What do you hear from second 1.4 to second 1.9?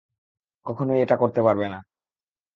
পারবে না।